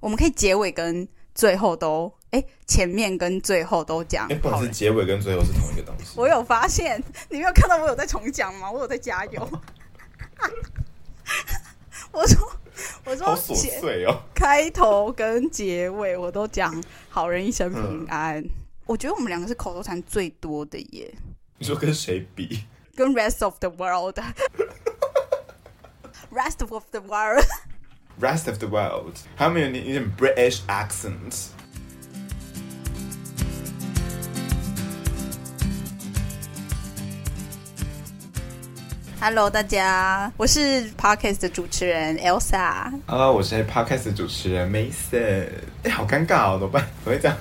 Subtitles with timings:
[0.00, 4.26] 我们可以结尾跟最后都，哎，前面跟最后都讲。
[4.28, 6.14] 哎，不好意思，结尾跟最后是同一个东西。
[6.16, 7.00] 我有发现，
[7.30, 8.70] 你没有看到我有在重讲吗？
[8.70, 9.48] 我有在加油。
[12.12, 12.52] 我说，
[13.04, 14.22] 我说，好琐碎哦。
[14.34, 18.42] 开头跟结尾我都讲好人一生平安。
[18.86, 21.14] 我觉得我们两个是口头禅最多的耶。
[21.58, 22.64] 你说跟谁比？
[22.96, 24.18] 跟 rest of the world。
[26.32, 27.44] rest of the world。
[28.18, 31.48] Rest of the world，他们有点有点 British accent。
[39.20, 42.90] Hello，大家，我是 Podcast 的主持人 Elsa。
[43.06, 45.46] Hello，我是 Podcast 的主持人 Mason。
[45.82, 46.86] 哎，好尴尬哦，怎么办？
[47.04, 47.36] 怎么会这样？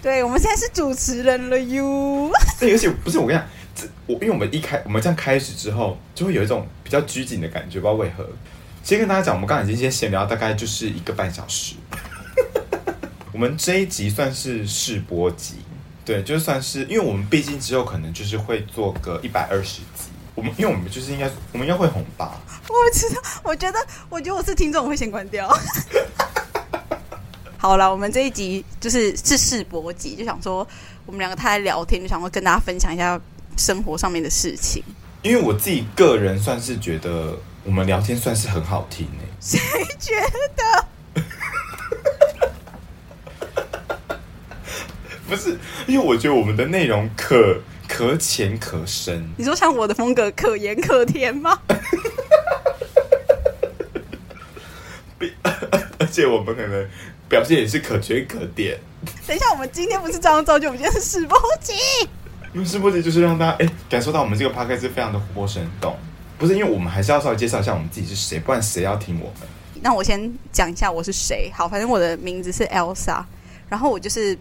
[0.00, 2.30] 对，我们现在是主持人了哟。
[2.60, 8.24] 对，而且不是我跟你讲，这我因为我们一开我们这样开始之后，就会有一种比较拘谨的感觉，不知道为何。
[8.88, 11.74] 先跟大家讲，我们刚才已经先闲聊，大概就是一个半小时。
[13.32, 15.56] 我们这一集算是试播集，
[16.06, 20.08] 对，就算是，因为我们毕竟之后可能就是会做个一百二十集。
[20.34, 22.40] 我们因为我们就是应该，我们应该会红吧？
[22.62, 25.54] 我不知道，我觉得，我觉得我是听众，我会先关掉。
[27.60, 30.66] 好了，我们这一集就是是试播集，就想说
[31.04, 33.20] 我们两个太爱聊天，就想说跟大家分享一下
[33.58, 34.82] 生活上面的事情。
[35.20, 37.38] 因为我自己个人算是觉得。
[37.68, 39.60] 我们聊天算是很好听诶，谁
[39.98, 40.14] 觉
[40.56, 40.86] 得？
[45.28, 49.22] 不是，因为我觉得我们的内容可可浅可深。
[49.36, 51.60] 你说像我的风格可盐可甜吗？
[55.98, 56.88] 而且我们可能
[57.28, 58.80] 表现也是可圈可点。
[59.26, 61.74] 等一下，我们今天不是这样造就，我们今天是试播集。
[62.54, 65.94] 因为试播集就是让大家哎感受到我们这个 p o d 是非常的活泼生动。
[66.38, 69.48] 不是因为我们还是要稍微介绍一下我们自己是谁，不然谁要听我们？
[69.82, 71.50] 那我先讲一下我是谁。
[71.54, 73.22] 好，反正我的名字是 Elsa，
[73.68, 74.36] 然后我就是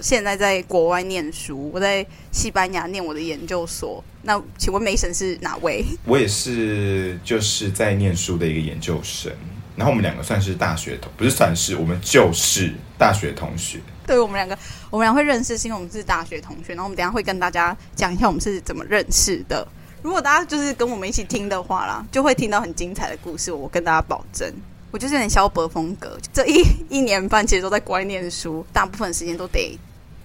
[0.00, 4.02] 现在在国外念书，我在西班牙念我的研究所。
[4.22, 5.84] 那请问梅神是哪位？
[6.04, 9.32] 我也是，就是在念书的一个研究生。
[9.74, 13.80] 然后我们两个算是大学同，不是算是，我们就是大学同学。
[14.06, 14.56] 对我们两个，
[14.90, 16.74] 我们俩会认识，是因为我们是大学同学。
[16.74, 19.66] 然后我们等下会跟大家讲一下我们是怎么认识的。
[20.02, 23.52] 如果大家就是跟我们一起听的话啦，就会听到很精彩的故事。
[23.52, 24.52] 我跟大家保证，
[24.90, 26.18] 我就是有点萧伯风格。
[26.32, 29.78] 这一 一年半其实都在国外念书，大部分时间都得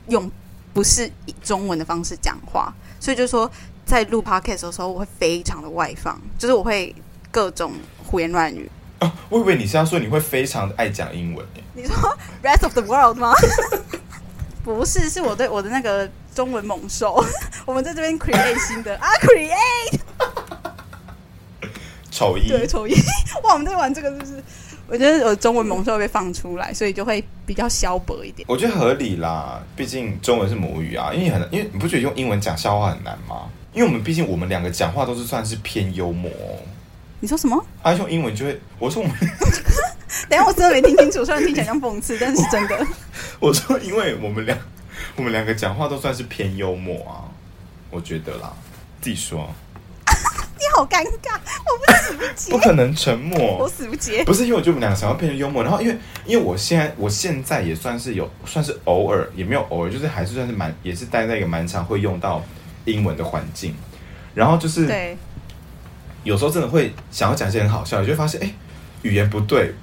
[0.07, 0.29] 用
[0.73, 3.49] 不是以中文的方式讲话，所以就说
[3.85, 6.93] 在录 podcast 的时候，我会非常的外放，就是我会
[7.29, 7.71] 各种
[8.03, 8.69] 胡言乱语。
[8.99, 11.45] 哦，我以为你是要说你会非常的爱讲英文
[11.75, 11.95] 你说
[12.41, 13.31] rest of the world 吗？
[14.65, 17.19] 不是，是我对我的那个中文猛兽，
[17.65, 19.99] 我们在这边 create 新的啊，create
[22.11, 22.93] 丑一对丑一，
[23.41, 24.43] 哇，我们在玩这个就是，
[24.87, 28.45] 我觉得我中文猛兽被放出来，所以就会比较消薄一点。
[28.47, 33.49] 我觉得合理啦，毕竟中文是母语啊，因为很因为你不觉得用英文讲笑话很难吗？
[33.73, 36.29] 因为我们毕竟我们两个讲话都是算是偏幽默。
[37.19, 37.65] 你说什么？
[37.81, 39.17] 他用英文就会，我说我们。
[40.29, 42.85] 等下，我真的没听清楚，虽然听起来像讽刺，但是真的。
[43.39, 44.55] 我说，因为我们两，
[45.15, 47.25] 我们两个讲话都算是偏幽默啊，
[47.89, 48.53] 我觉得啦。
[49.01, 49.49] 自己说。
[50.59, 52.51] 你好尴尬，我不死不接。
[52.51, 54.23] 不可能沉默，我死不接。
[54.25, 62.43] 不是因为我觉得我们两个想要变成幽默，然后因为因为我现在我现在也算是有，算是偶尔也没有偶尔，就是还是算是蛮，也是待在一个蛮常会用到
[62.85, 63.75] 英文的环境，
[64.33, 65.17] 然后就是对，
[66.23, 68.51] 有时候真的会想要讲一些很好笑，就会发现哎，
[69.03, 69.73] 语言不对。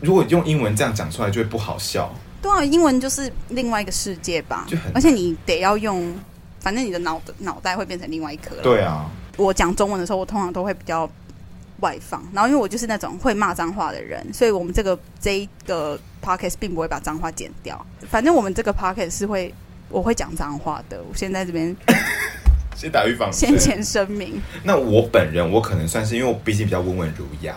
[0.00, 2.12] 如果用英文这样讲出来，就会不好笑。
[2.42, 6.12] 对啊，英文就是另外一个世界吧，而且你得要用，
[6.58, 8.56] 反正你的脑的脑袋会变成另外一颗。
[8.56, 11.08] 对啊，我讲中文的时候，我通常都会比较
[11.80, 17.86] 外放，然后因为我就是那种会骂脏话的人，所以我们这个这一个 podcast 并不会把脏话剪掉。
[18.10, 19.54] 反正我们这个 podcast 是会，
[19.88, 21.00] 我会讲脏话的。
[21.08, 21.74] 我现在这边
[22.76, 24.40] 先打预防，先前声明。
[24.64, 27.56] 那我本人，我可能算是，因为我毕竟比较温文儒雅。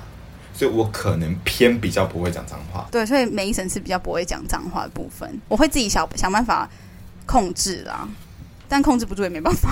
[0.58, 6.70] 所以我可能偏比较不会讲脏话，对，所以每一层是比较不会讲脏话的部分，我会自己想想办法
[7.26, 8.08] 控制啦，
[8.70, 9.70] 但控制不住也没办法。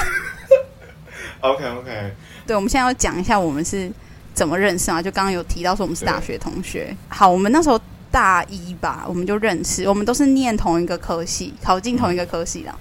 [1.42, 2.14] OK OK，
[2.46, 3.92] 对，我们现在要讲一下我们是
[4.32, 5.02] 怎么认识啊？
[5.02, 7.78] 就刚刚有提到说我们是大学同学，好，我们那时候
[8.10, 12.74] 大一吧，我们就认识，我们都是念同一个科系，考进同一个科系的，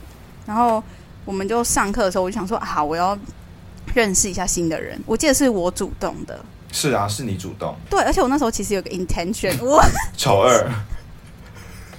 [0.46, 0.82] 然后
[1.26, 3.18] 我们就上课的时候，我就想说，好，我要
[3.94, 6.40] 认识一下新的人，我记得是我主动的。
[6.72, 7.76] 是啊，是你主动。
[7.90, 9.84] 对，而且我那时候其实有个 intention，我
[10.18, 10.70] 丑二。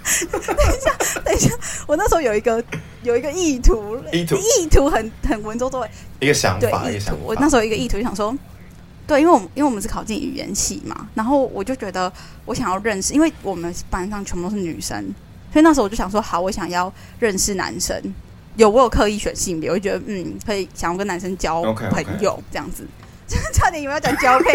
[0.32, 1.50] 等一下，等一下，
[1.86, 2.62] 我那时候有一个
[3.02, 5.86] 有一个意图，意图意图很很文绉绉，
[6.18, 7.20] 一个想法，一个想法。
[7.22, 8.34] 我那时候一个意图就想说，
[9.06, 12.10] 对，因为我们因为我们是考进语言系嘛，然后我就觉得
[12.46, 15.14] 我想要认识，因为我们班上全部都是女生，
[15.52, 18.00] 所以那时候我就想说，好，我想要认识男生。
[18.56, 22.84] 有我有刻意选性别，我就觉得嗯，可以想要跟男生交朋友这样子。
[23.52, 24.46] 差点以为要讲交配，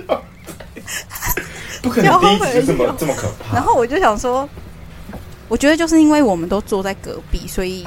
[1.82, 3.54] 不可能第一集就这么这么可怕。
[3.54, 4.48] 然后我就想说，
[5.48, 7.86] 我觉得就是因为我们都坐在隔壁，所以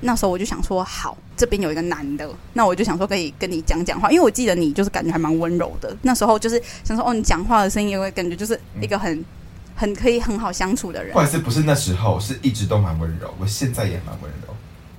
[0.00, 5.96] 那时候我就想说，好，这边有一个男的，那我就想说可以跟你讲讲话，因为我记得你就是感觉还蛮温柔的。
[6.02, 9.24] 那时候就是想说，哦，你讲话的声音也会感觉就是一个很
[9.76, 11.14] 很可以很好相处的人。
[11.14, 14.54] 或者是不是那时候是一直都蛮温柔，我现在也蛮温柔。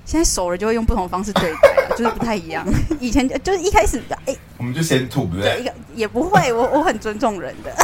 [0.06, 2.66] 现在熟了就会用不同的方式对待了，就是不太一样。
[2.98, 5.60] 以前就是一开始，哎，我们就先吐，对不对？
[5.60, 7.74] 一个也不会，我我很尊重人的，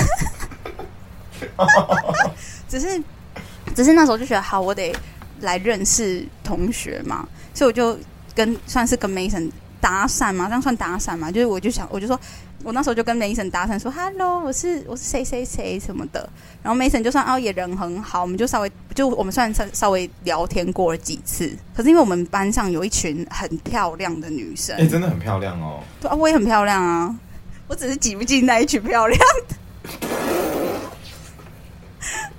[2.69, 3.03] 只是
[3.75, 4.95] 只是那时候就觉得好，我得
[5.41, 7.99] 来认识同学嘛，所以我就
[8.35, 11.31] 跟算是跟 Mason 搭讪嘛，这样算搭讪嘛？
[11.31, 12.19] 就是我就想，我就说。
[12.67, 16.29] 我那时候就跟 Mason 搭讪说：“Hello，我是我是谁谁谁什么的。”
[16.65, 21.57] 然后 Mason 就算哦也人很好，我们就稍微就我们算稍稍微聊天过了几次。
[21.77, 25.81] 可是因为我们班上有一群很漂亮的女生，哎，真的很漂亮哦。
[26.01, 27.15] 对啊，我也很漂亮啊，
[27.69, 29.55] 我只是挤不进那一群漂亮的。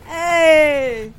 [0.10, 1.10] 哎，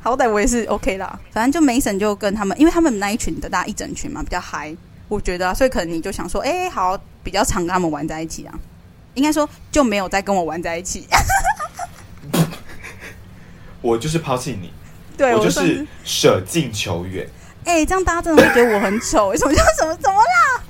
[0.00, 1.16] 好歹我也是 OK 啦。
[1.30, 4.76] 反正就 Mason 就跟他们，因为他们那一群的大家一整群嘛，比较嗨。
[5.08, 7.00] 我觉得啊，所以可能你就想说，哎，好。
[7.26, 8.54] 比较常跟他们玩在一起啊，
[9.14, 11.08] 应该说就没有再跟我玩在一起。
[13.82, 14.72] 我就是抛弃你，
[15.16, 17.28] 对我就是舍近求远。
[17.64, 19.34] 哎，这样大家真的会觉得我很丑？
[19.34, 19.92] 什么叫什么？
[20.00, 20.62] 怎么啦？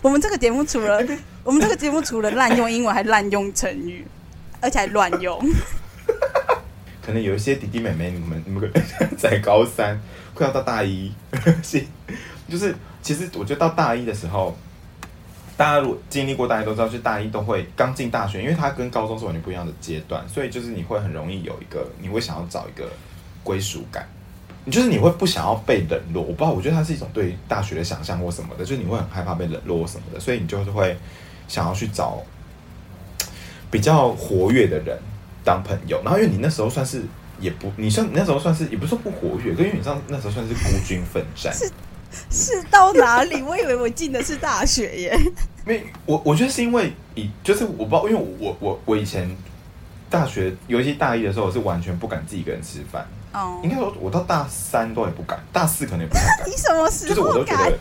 [0.00, 1.04] 我们这个节目除了
[1.42, 4.06] 我们这个节目除了滥用英文，还滥用成语，
[4.60, 5.36] 而且还乱用。
[7.04, 8.70] 可能有一些弟弟妹妹，你们你们
[9.18, 10.00] 在高三
[10.34, 11.12] 快要到大一，
[11.64, 11.84] 是
[12.48, 12.72] 就是
[13.06, 14.56] 其实我觉得到大一的时候。
[15.58, 22.86] 大家如果经历过，大家都知道，就大一都会刚进大学，因为它跟高中是完全不一样的阶段，所以就是你会很容易有一个，你会想要找一个
[23.42, 24.06] 归属感，
[24.66, 26.22] 你就是你会不想要被冷落。
[26.22, 30.94] 我不知道，我觉得它是一种对大学的想象或什么的，就是你会很害怕被冷落什么的，所以你就是会
[31.48, 32.22] 想要去找
[33.70, 34.98] 比较活跃的人
[35.42, 36.02] 当朋友。
[36.04, 37.02] 然后因为你那时候算是
[37.40, 41.50] 也不，你算你那时候算是也不是说不活跃，因为你知道那时候算是孤军奋战。
[42.70, 43.42] 到哪里？
[43.42, 45.18] 我以为我进的是大学耶。
[45.64, 49.28] 没，我我觉得是因为以就是我不知道，因为我我我以前
[50.08, 53.06] 大学，尤其大一的时候，我是完全不敢自己一个人吃饭。
[53.32, 56.24] 哦，应该说，我到大三都也不敢，大四可能也不敢。
[56.46, 57.08] 你什么时候？
[57.08, 57.78] 就是我都觉得，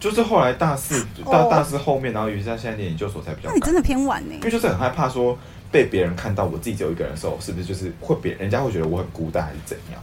[0.00, 3.48] 就是后来大四 到大四后面，然后尤其在现在念研究所才比较。
[3.48, 4.34] 那你真的偏晚呢？
[4.34, 5.38] 因为就是很害怕说
[5.70, 10.02] 被别人看到我自己只有一个人的时候，是不是就是会别人家会觉得我很孤单，还是怎样？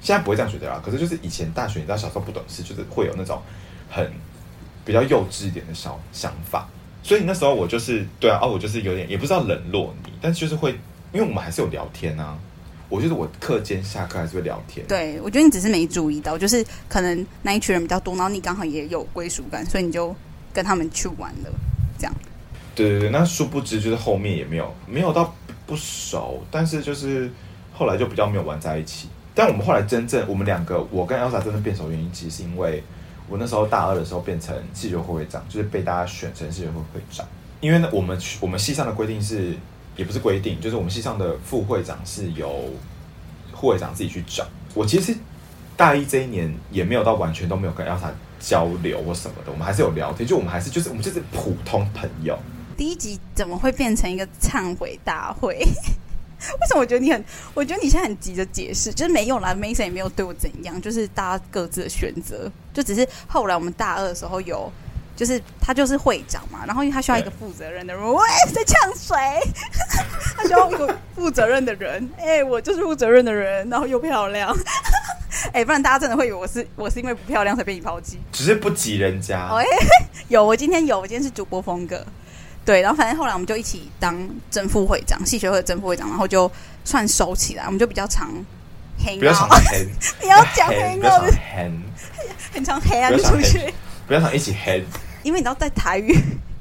[0.00, 3.40] 现在不会这样觉得啦，可是就是以前大学，你知道小时候不懂事，就是会有那种
[3.90, 4.10] 很
[4.84, 6.68] 比较幼稚一点的小想法，
[7.02, 10.70] 所以那时候我就是对啊，哦，我就是有点也不知道冷落你，但就是会，
[11.12, 12.38] 因为我们还是有聊天啊，
[12.88, 14.86] 我就是我课间下课还是会聊天。
[14.86, 20.14] 对，我觉得你只是没注意到，就是可能那一群人比较多，然后你刚好也有归属感，所以你就
[20.52, 21.50] 跟他们去玩了，
[21.98, 22.14] 这样。
[22.74, 25.34] 对对对，那殊不知就是后面也没有没有到
[25.66, 27.30] 不熟，但是就是
[27.74, 29.08] 后来就比较没有玩在一起。
[29.38, 32.82] 但我们后来真正，我们两个，我跟 Elsa 真的变熟原因，其实是因为
[33.28, 37.24] 我那时候大二的时候变成系学会会长，就是被大家选成系学会会长。
[37.60, 39.54] 因为呢，我们我们系上的规定是，
[39.94, 42.68] 也不是规定，就是我们系上的副会长是由
[43.52, 44.44] 副会长自己去找。
[44.74, 45.16] 我其实
[45.76, 52.36] 大一这一年也没有到完全都没有跟 Elsa 交流或什么的，我们还是有聊天，就我们还是就是我们就是普通朋友。
[52.76, 55.64] 第一集怎么会变成一个忏悔大会？
[56.60, 57.24] 为什么我觉得你很？
[57.54, 59.54] 我觉得你现在很急着解释，就是没用啦。
[59.54, 64.70] Mason 也没有对我怎样，就是大家各自的选择，就只是后来我们大二的时候有，
[65.16, 68.22] 就是他就是会长嘛，然后因为他需要一个负责任的人，喂，
[68.54, 69.16] 在呛水，
[70.36, 74.56] 他需要一个负责任的人， 哎，我就是负责任的人，然后又漂亮，
[75.52, 79.48] 哎，不然大家真的会以为我是我是因为不漂亮才被你抛弃，只是不急人家。
[79.56, 79.64] 哎，
[80.28, 82.06] 有，我今天有，我今天是主播风格。
[82.68, 84.14] 对，然后反正后来我们就一起当
[84.50, 86.50] 正副会长，系学会的正副会长，然后就
[86.84, 88.30] 算熟起来，我们就比较常
[89.02, 89.88] 黑， 比较常黑，
[90.20, 91.72] 不要讲黑，比较常黑，
[92.52, 93.72] 很常黑啊，出去，
[94.06, 94.84] 不要常一起黑，
[95.22, 96.08] 因为你知道在台语，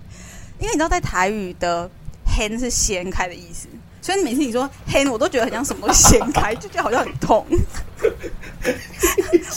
[0.60, 1.90] 因为你知道在台语的
[2.26, 3.68] 黑是掀开的意思，
[4.02, 7.46] 所以每次你说黑，我都觉得很像什么都掀开，就觉得好像很痛。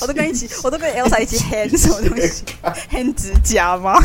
[0.00, 2.42] 我都跟一起，我都跟 Elsa 一起黑什么东西，
[2.88, 4.02] 黑指甲吗？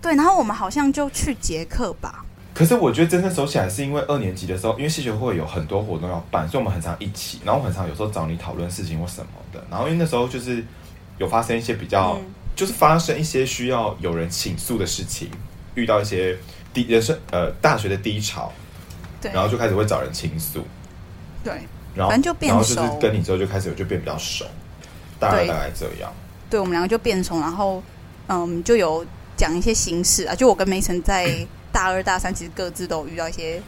[0.00, 2.24] 对，然后我们好像就去捷克吧。
[2.54, 7.40] 可是我觉得真正熟起来是因为二年级的时候，因为系学会有很多活动要办，所以我们很常一起。
[7.44, 9.62] 然后很常有时候找你讨论事情或什么的。
[9.70, 10.64] 然后因为那时候就是
[11.18, 12.18] 有发生一些比较，
[12.54, 15.30] 就是发生一些需要有人倾诉的事情。
[15.74, 16.34] 遇到一些
[16.72, 18.50] 低人生呃大学的低潮，
[19.20, 20.64] 对，然后就开始会找人倾诉，
[21.44, 21.52] 对
[21.94, 24.46] 然后反正就变然后就是跟你之后就开始就变比较熟，
[25.20, 26.10] 大概大概这样。
[26.48, 27.82] 对，我们两个就变熟，然后
[28.28, 29.04] 嗯，就有
[29.36, 30.34] 讲一些心事啊。
[30.34, 33.60] 就我跟梅晨在大二、大三，其实各自都有遇到一些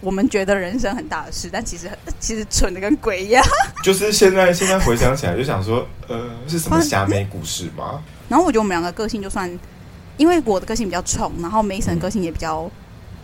[0.00, 3.44] 我们觉得人生很大的事，但其实其实蠢的跟鬼一样。
[3.84, 8.02] 就是现在现在回想起来，就想说，呃，是什么虾妹故事吗？
[8.28, 9.50] 然后我觉得我们两个个性就算，
[10.16, 12.70] 因为我的个性比较冲，然后梅晨个性也比较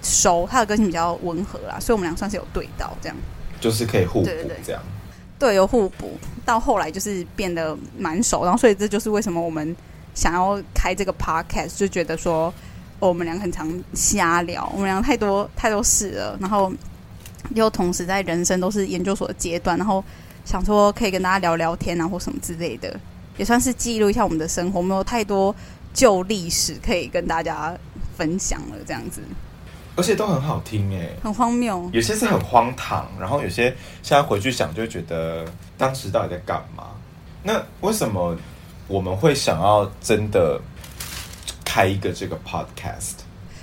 [0.02, 3.16] 熟，他的个性比较温和啦，所以我们俩算是有对到这样。
[3.58, 4.82] 就是可以互补对对对这样。
[5.38, 9.74] 对，有互补，到后来就是变得蛮熟，然后所以这就是为什么我们
[10.16, 12.52] 想要开这个 podcast，就觉得说、
[12.99, 16.73] 哦我们俩很常瞎聊，我们俩太多太多事了，然后
[17.54, 20.02] 又同时在人生都是研究所的阶段，然后
[20.46, 22.99] 想说可以跟大家聊聊天啊或什么之类的，
[23.37, 25.54] 也算是记录一下我们的生活，没有太多
[25.92, 27.76] 旧历史可以跟大家
[28.16, 29.20] 分享了，这样子
[29.94, 31.88] 而且都很好听哎，很荒谬。
[31.92, 33.64] 有些是很荒唐，然后有些
[34.02, 35.44] 现在回去想就觉得
[35.76, 36.88] 当时到底在干嘛？
[37.42, 38.35] 那为什么
[38.88, 40.60] 我们会想要真的
[41.64, 43.14] 开一个这个 podcast？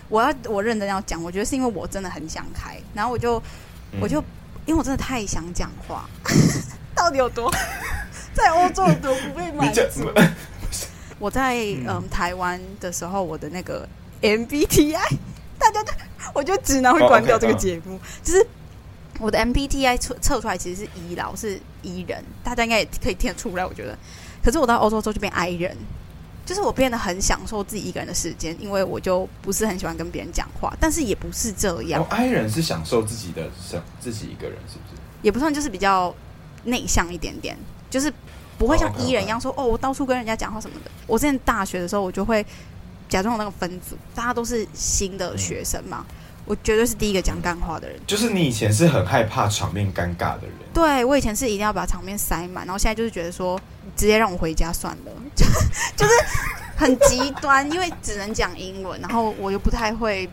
[0.09, 3.37] 我要我认真要讲，我觉得是因为我真的很想开，然后我就
[3.91, 3.99] 嗯。
[4.01, 4.23] 我就
[4.65, 6.07] 因为我真的太想讲话，
[6.95, 7.51] 到底有多？
[8.33, 10.09] 在欧洲有多不被满足？
[11.19, 11.55] 我在
[11.87, 12.01] 嗯。
[12.09, 13.87] 台湾的时候，我的那个
[14.21, 14.97] MBTI，
[15.59, 15.91] 大家都
[16.33, 17.57] 我觉得直男会哦关掉这个嗯。
[17.57, 18.45] 节目，就是
[19.23, 23.97] 我的 MBTI 测测出来其实是 E 啦，我是 E 人，大家应该也可以听得出来，我觉得。
[24.43, 25.77] 可是我到欧洲之后就变 I 人，
[26.45, 35.01] 就是我变得很享受自己一个人的时间，因为我就不是很喜欢跟别人讲话，但是也不是这样哦，，I 人是享受自己的生，自己一个人是不是？
[35.21, 36.13] 也不算就是比较
[36.65, 37.57] 内向一点点，
[37.89, 38.13] 就是
[38.57, 40.91] 不会像哦 E 人一样说哦，我到处跟人家讲话什么的。
[41.07, 42.45] 我之前大学的时候，我就会
[43.07, 46.05] 假装有那个分组，大家都是新的学生嘛，
[46.45, 47.99] 我绝对是第一个讲干话的人。
[48.05, 53.59] 就是你以前是很害怕场面尴尬的人，对我以前是一定要把场面塞满，然后现在就是觉得说，
[53.95, 55.45] 直接让我回家算了， 就
[55.95, 56.13] 就是
[56.75, 60.29] 很极端，因为只能讲英文，然后我又不太会。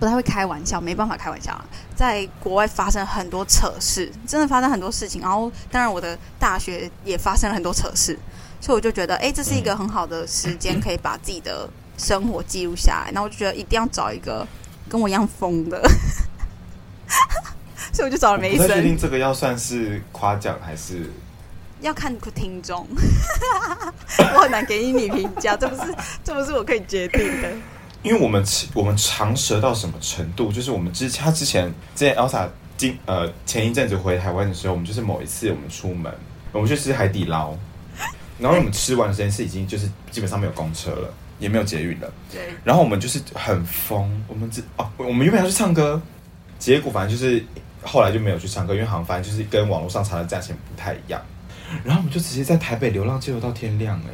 [0.00, 1.64] 不太会开玩笑，没办法开玩笑啊。
[1.94, 5.20] 在国外发生很多扯事，真的发生很多事情。
[5.20, 8.18] 然后，当然我的大学也发生了很多扯事，
[8.60, 13.12] 所以我就觉得，哎，这是一个很好的时间，可以把自己的生活记录下来。
[13.12, 14.44] 然后我就觉得一定要找一个
[14.94, 15.82] 跟我一样疯的，
[17.92, 18.96] 所以我就找了梅我不太确定。
[18.96, 21.10] 这个要算是夸奖还是
[21.80, 22.86] 要看听众，
[24.36, 27.50] 我很难给你评价，这不是这不是我可以决定的。
[28.04, 30.52] 因为我们我们长舌到什么程度？
[30.52, 32.46] 就是我们之他之前之前 Elsa
[32.76, 36.14] 今呃前一阵子回台湾的时候，我们就是某一次我们出门，
[36.52, 37.52] 我们去吃海底捞，
[38.38, 46.00] 然后我们吃完的时间是已经就是基本上没有公车了，也没有捷运了，对，然后我们就是很疯，我们只哦我们原本要去唱歌，
[46.58, 47.44] 结果反正就是
[47.82, 51.20] 后来就没有去唱歌，因为好像反正就是跟网络上查的价钱不太一样，
[51.84, 54.10] 然后我们就直接在台北流浪街头到天亮哎、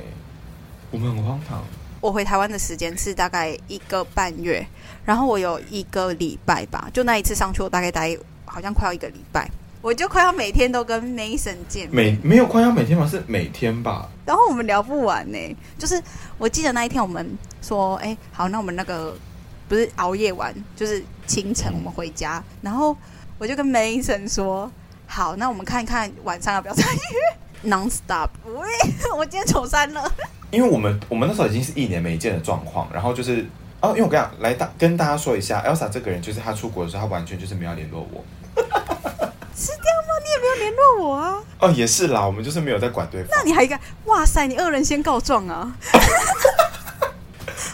[0.91, 1.63] 我们很荒唐。
[2.01, 4.67] 我回台湾的时间是大概一个半月，
[5.05, 9.47] 然后我有一个礼拜吧，就那一次上去，我大概待好像快要一个礼拜，
[9.83, 11.91] 我就快要每天都跟 Mason 见面。
[11.91, 14.09] 每没有快要每天吧，是每天吧。
[14.27, 16.01] 然后我们聊不完呢、就是
[16.37, 17.27] 我记得那一天我们
[17.63, 19.17] 说，哎、好，那我们那个
[19.69, 22.95] 不是熬夜玩，就是清晨我们回家，然后
[23.39, 24.71] 我就跟 Mason 说，
[25.07, 28.29] 好，那我们看一看晚上要不要再约 non stop。
[28.45, 28.69] 喂，
[29.17, 30.13] 我今天丑三了，
[30.51, 33.47] 因为我们我们那时候已经是一年没见的状况，然后就是
[33.81, 38.23] 哦，因为我跟你讲，来大跟大家说一下，Elsa 这个人就是她出国的时候，她完全就是没有联络我。
[40.71, 41.35] 联络我啊？
[41.59, 43.31] 哦，也是啦，我们就是没有在管对方。
[43.37, 43.79] 那你还敢？
[44.07, 45.73] 哇塞，你恶人先告状啊！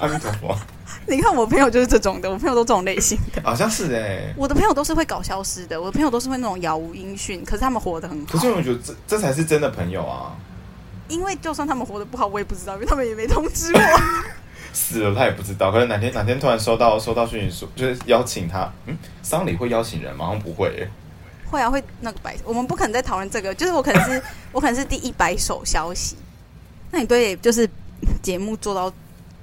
[0.00, 0.56] 阿弥陀佛，
[1.06, 3.42] 你看我朋友就是这种的，我朋友都这种类型的。
[3.42, 4.32] 好像是哎。
[4.36, 8.32] 我的朋友都是会搞消失的，我的朋友都是会那种杳无音讯，可是他们活得很好。
[8.32, 10.36] 可是我觉得这这才是真的朋友啊！
[11.08, 13.80] 因为就算他们活得不好，我也不知道，因为他们也没通知我。
[14.72, 20.26] 死了他也不知道，可能哪天哪天突然收到收到讯息说，就是邀请他，嗯，丧礼会邀请人吗？
[20.26, 20.90] 好像不会耶。
[21.50, 24.22] 会啊，会那个白，我们不可能再讨论这个，就是我可能是
[24.52, 26.16] 我可能是第一百首消息。
[26.90, 27.68] 那你对就是
[28.22, 28.92] 节目做到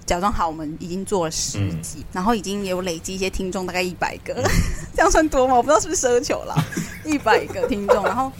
[0.05, 4.33] 假装好，我们已经做了十集，然后已经有累积一些听众，大概一百个，
[4.95, 5.55] 这样算多吗？
[5.55, 6.55] 我不知道是不是奢求啦，
[7.05, 8.31] 一百个听众，然后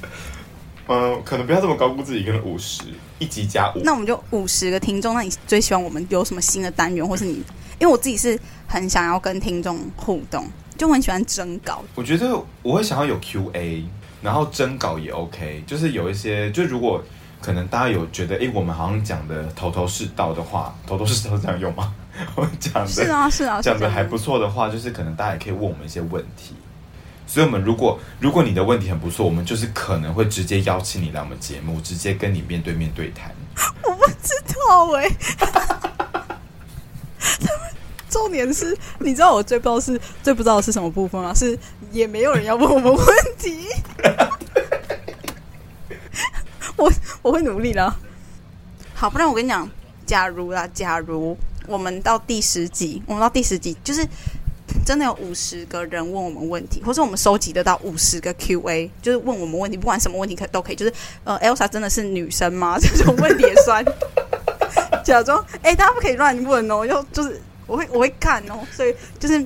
[0.88, 2.82] 嗯，可能不要这么高估自己，可能五十
[3.20, 3.80] 一集加五。
[3.84, 7.42] 那我们就五十个听众，那你最希望我们有什么新的单元，或是你？
[7.80, 10.46] 因为我自己是很想要跟听众互动，
[10.78, 11.84] 就我很喜欢征稿。
[11.96, 13.86] 我觉得我会想要有 Q&A，
[14.22, 17.04] 然后征稿也 OK，就是有一些，就如果
[17.42, 21.94] 可能大家有觉得，哎，我们好像讲的头头是道的话，头头是道这样用吗？
[22.36, 26.56] 我讲的是啊是啊，讲的还不错的话，就是可能大家也可以问我们一些问题。
[27.26, 33.34] 所以，我们如果如果你的问题很不错，我们就是可能会直接邀请你来我们节目，直接跟你面对面对谈。
[33.84, 34.34] 我不知
[34.68, 35.10] 道哎、
[38.14, 41.34] 重点是，你知道我最不知道是最不知道是什么部分吗？
[41.34, 41.58] 是
[41.92, 43.06] 也没有人要问我们问
[43.40, 43.66] 题。
[46.78, 46.92] 我
[47.24, 47.92] 我会努力的。
[48.94, 49.68] 好，不然我跟你讲，
[50.06, 51.36] 假如啦，假如
[51.68, 54.08] 我们到第十集，我们到第十集，就是
[54.86, 60.94] 真的有五十个人问我们问题，或者我们收集得到五十个 Q&A，就是问我们问题，不管什么问题可都可以，就是
[61.24, 62.78] 呃，Elsa 真的是女生吗？
[62.80, 63.84] 这种问题也算。
[65.04, 69.46] 假装哎、大家不可以乱问哦，就就是我会我会看哦，所以就是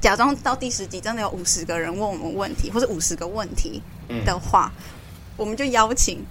[0.00, 4.24] 假装到第十集真的有五十个人问我们问题，或者五十个问题嗯。
[4.24, 4.72] 的话，
[5.36, 6.24] 我们就邀请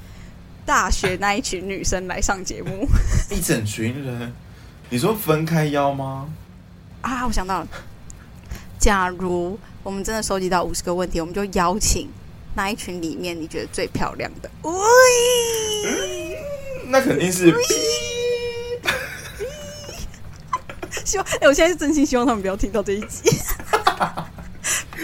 [0.66, 2.88] 大学那一群女生来上节目。
[3.30, 4.34] 一整群人，
[4.90, 6.30] 你说分开邀吗？
[7.02, 7.26] 啊！
[7.26, 7.68] 我想到了，
[8.78, 12.10] 假如我们真的收集到五十个问题，我们就邀请
[12.56, 14.74] 那一群里面你觉得最漂亮的，喂，
[16.88, 17.52] 那肯定是
[21.10, 23.30] 希望哎、我现在是真心希望他们不要听到这一集，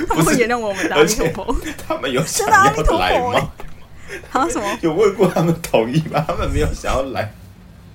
[0.07, 1.55] 他们会原谅我们的阿弥陀佛。
[1.87, 3.51] 他们有 真的阿弥陀佛吗？
[4.31, 4.77] 啊什么？
[4.83, 6.23] 有问过他们同意吗？
[6.27, 7.33] 他们没有想要来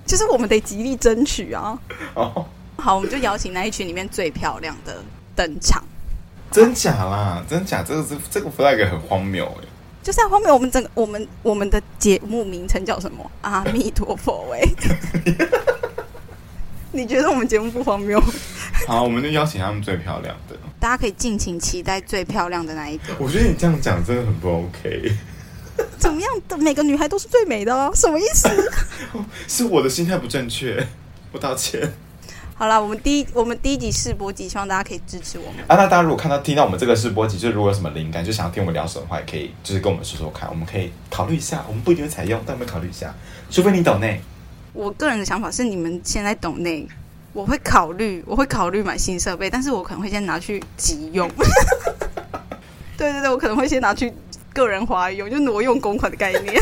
[0.05, 1.79] 就是我们得极力争取啊！
[2.15, 2.45] 哦。
[2.77, 5.01] 好，我们就邀请那一群里面最漂亮的
[5.35, 5.81] 登场。
[6.51, 7.41] 真假啦？
[7.47, 7.81] 真假？
[7.81, 9.65] 这个是这个 flag 很荒谬哎。
[10.03, 13.31] 就在荒谬，我们整个我们我们的节目名称叫什么？
[13.41, 14.67] 阿弥陀佛喂！
[16.93, 18.21] 你觉得我们节目不荒谬？
[18.87, 20.55] 好，我们就邀请他们最漂亮的。
[20.79, 23.13] 大家可以尽情期待最漂亮的那一个。
[23.17, 25.15] 我觉得你这样讲真的很不 OK，
[25.97, 27.91] 怎么样的每个女孩都是最美的哦？
[27.95, 28.49] 什么意思？
[29.47, 30.85] 是我的心态不正确，
[31.31, 31.93] 我道歉。
[32.55, 35.61] 好啦，我们第一我们第一集试播集，希望大家可以支持我们。
[35.67, 41.63] 啊，那大家如果看到听到我们这个试播集，就是如果有什么灵感，就想要听我们聊什么的话，也可以就是跟我们说说看，我们可以考虑一下。
[41.67, 43.13] 我们不一定会采用，但我们考虑一下，
[43.49, 44.21] 除非你懂内。
[44.73, 46.87] 我个人的想法是，你们现在懂内，
[47.33, 51.29] 我会考虑，我会考虑买新设备，但是我可能会先拿去急用。
[52.97, 54.13] 对对对，我可能会先拿去
[54.53, 56.55] 个人花用，就挪用公款的概念。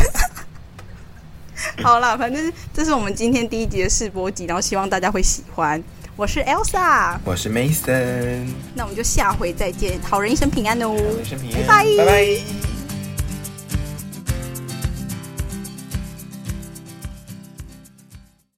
[1.83, 5.81] 好啦，反正这是我们今天第一集的试播集，然后希望大家会喜欢。
[6.15, 8.45] 我是 Elsa，我是 Mason，
[8.75, 12.68] 那我们就下回再见，好人一生平安哦，生平拜拜拜拜。